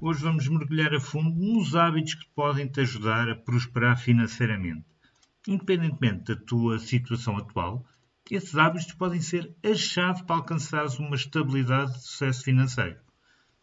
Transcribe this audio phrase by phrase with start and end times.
[0.00, 4.84] hoje vamos mergulhar a fundo nos hábitos que podem te ajudar a prosperar financeiramente.
[5.46, 7.86] Independentemente da tua situação atual,
[8.30, 12.98] esses hábitos podem ser a chave para alcançares uma estabilidade de sucesso financeiro.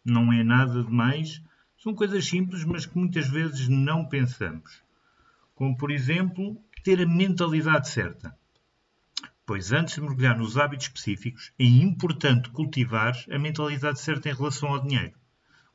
[0.04, 1.42] Não é nada de mais,
[1.76, 4.82] são coisas simples, mas que muitas vezes não pensamos.
[5.54, 8.36] Como, por exemplo, ter a mentalidade certa
[9.48, 14.68] pois antes de mergulhar nos hábitos específicos, é importante cultivar a mentalidade certa em relação
[14.68, 15.17] ao dinheiro,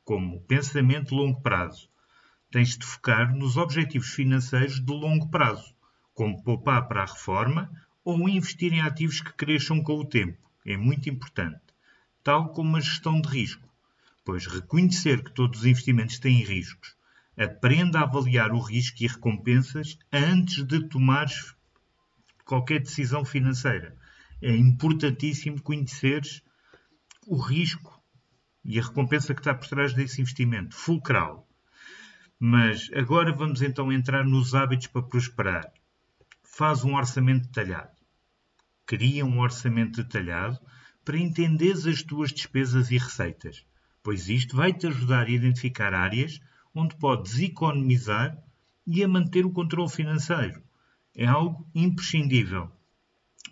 [0.04, 1.88] como pensamento de longo prazo.
[2.50, 5.74] Tens de focar nos objetivos financeiros de longo prazo,
[6.12, 7.70] como poupar para a reforma
[8.04, 10.38] ou investir em ativos que cresçam com o tempo.
[10.66, 11.60] É muito importante.
[12.22, 13.68] Tal como a gestão de risco,
[14.24, 16.96] pois reconhecer que todos os investimentos têm riscos.
[17.36, 21.54] Aprenda a avaliar o risco e recompensas antes de tomares
[22.44, 23.96] qualquer decisão financeira.
[24.40, 26.42] É importantíssimo conheceres
[27.26, 28.03] o risco
[28.64, 31.46] e a recompensa que está por trás desse investimento, fulcral.
[32.38, 35.72] Mas agora vamos então entrar nos hábitos para prosperar.
[36.42, 37.92] Faz um orçamento detalhado.
[38.86, 40.58] Cria um orçamento detalhado
[41.04, 43.64] para entenderes as tuas despesas e receitas,
[44.02, 46.40] pois isto vai te ajudar a identificar áreas
[46.74, 48.36] onde podes economizar
[48.86, 50.62] e a manter o controle financeiro
[51.14, 52.70] é algo imprescindível.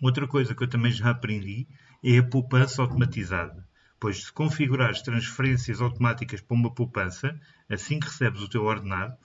[0.01, 1.67] Outra coisa que eu também já aprendi
[2.03, 3.65] é a poupança automatizada,
[4.03, 9.15] pois se configurares transferências automáticas para uma poupança, assim que recebes o teu ordenado,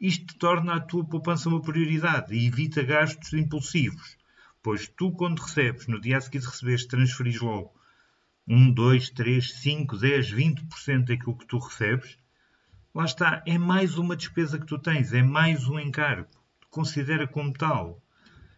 [0.00, 4.16] isto torna a tua poupança uma prioridade e evita gastos impulsivos,
[4.62, 6.88] pois tu, quando recebes, no dia a seguir de receberes,
[7.42, 7.74] logo
[8.48, 12.16] 1, 2, 3, 5, 10, 20% daquilo que tu recebes,
[12.94, 16.26] lá está, é mais uma despesa que tu tens, é mais um encargo
[16.70, 18.02] considera como tal.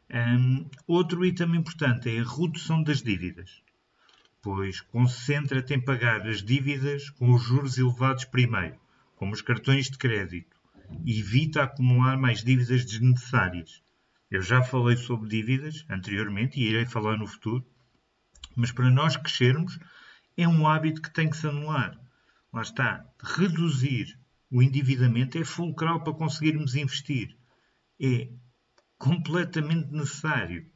[0.08, 3.60] Um, outro item importante é a redução das dívidas,
[4.44, 8.78] pois concentra-te em pagar as dívidas com os juros elevados primeiro,
[9.16, 10.54] como os cartões de crédito,
[11.06, 13.82] evita acumular mais dívidas desnecessárias.
[14.30, 17.66] Eu já falei sobre dívidas anteriormente e irei falar no futuro,
[18.54, 19.78] mas para nós crescermos
[20.36, 21.98] é um hábito que tem que se anular.
[22.52, 24.18] Lá está, reduzir
[24.50, 27.34] o endividamento é fulcral para conseguirmos investir
[27.98, 28.28] é
[28.98, 30.70] completamente necessário.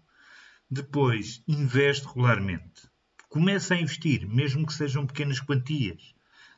[0.70, 2.88] Depois, investe regularmente.
[3.28, 6.14] Começa a investir, mesmo que sejam pequenas quantias.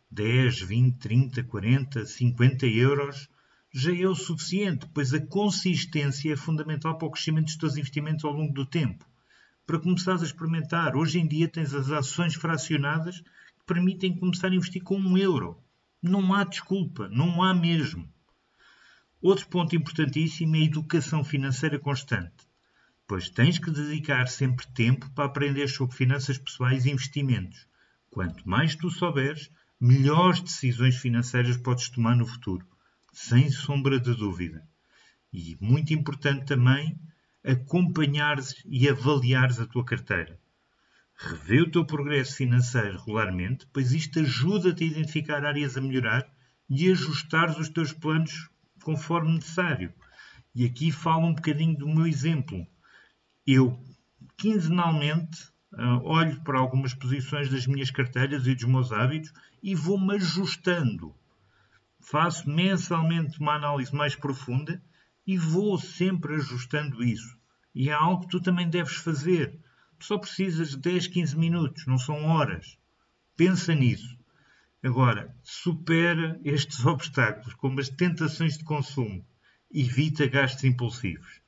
[0.09, 3.29] 10, 20, 30, 40, 50 euros
[3.73, 8.25] já é o suficiente, pois a consistência é fundamental para o crescimento dos teus investimentos
[8.25, 9.05] ao longo do tempo.
[9.67, 14.55] Para começares a experimentar, hoje em dia tens as ações fracionadas que permitem começar a
[14.55, 15.59] investir com um euro.
[16.01, 18.09] Não há desculpa, não há mesmo.
[19.21, 22.47] Outro ponto importantíssimo é a educação financeira constante,
[23.11, 27.67] pois tens que dedicar sempre tempo para aprender sobre finanças pessoais e investimentos.
[28.09, 29.51] Quanto mais tu souberes,
[29.81, 32.65] melhores decisões financeiras podes tomar no futuro,
[33.13, 34.65] sem sombra de dúvida.
[35.33, 36.97] E muito importante também,
[37.45, 40.39] acompanhares e avaliares a tua carteira.
[41.17, 46.33] Revê o teu progresso financeiro regularmente, pois isto ajuda-te a identificar áreas a melhorar
[46.69, 48.49] e ajustares os teus planos
[48.85, 49.93] conforme necessário.
[50.55, 52.65] E aqui falo um bocadinho do meu exemplo.
[53.53, 53.77] Eu,
[54.37, 60.15] quinzenalmente, uh, olho para algumas posições das minhas carteiras e dos meus hábitos e vou-me
[60.15, 61.13] ajustando.
[61.99, 64.81] Faço mensalmente uma análise mais profunda
[65.27, 67.37] e vou sempre ajustando isso.
[67.75, 69.59] E é algo que tu também deves fazer.
[69.99, 72.79] só precisas de 10, 15 minutos, não são horas.
[73.37, 74.17] Pensa nisso.
[74.81, 79.27] Agora, supera estes obstáculos, como as tentações de consumo.
[79.75, 81.41] Evita gastos impulsivos.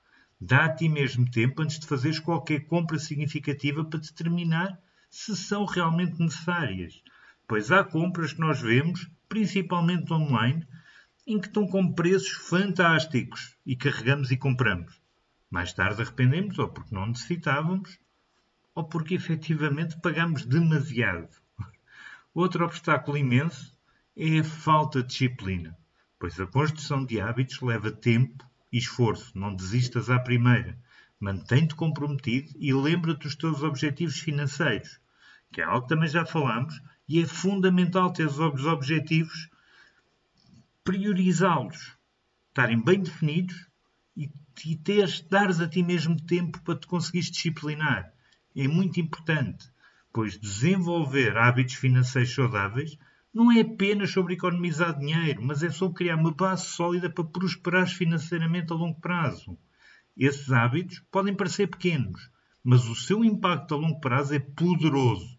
[0.45, 4.77] Dá a ti mesmo tempo antes de fazeres qualquer compra significativa para determinar
[5.09, 7.01] se são realmente necessárias.
[7.47, 10.67] Pois há compras que nós vemos, principalmente online,
[11.29, 15.01] em que estão com preços fantásticos e carregamos e compramos.
[15.49, 18.01] Mais tarde arrependemos, ou porque não necessitávamos,
[18.75, 21.29] ou porque efetivamente pagamos demasiado.
[22.35, 23.79] Outro obstáculo imenso
[24.17, 25.79] é a falta de disciplina,
[26.19, 29.37] pois a construção de hábitos leva tempo e esforço.
[29.39, 30.79] Não desistas à primeira.
[31.21, 34.99] Mantém-te comprometido e lembra-te dos teus objetivos financeiros,
[35.53, 39.51] que é algo que também já falámos, e é fundamental ter os objetivos
[40.83, 41.97] priorizá-los,
[42.49, 43.69] estarem bem definidos
[44.17, 44.31] e,
[44.65, 48.13] e teres, dares a ti mesmo tempo para te conseguires disciplinar.
[48.57, 49.71] É muito importante,
[50.13, 52.99] pois desenvolver hábitos financeiros saudáveis
[53.33, 57.89] não é apenas sobre economizar dinheiro, mas é sobre criar uma base sólida para prosperar
[57.89, 59.59] financeiramente a longo prazo.
[60.17, 62.31] Esses hábitos podem parecer pequenos,
[62.63, 65.39] mas o seu impacto a longo prazo é poderoso.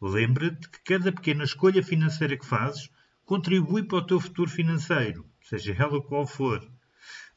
[0.00, 2.90] Lembra-te que cada pequena escolha financeira que fazes
[3.24, 6.60] contribui para o teu futuro financeiro, seja ela qual for.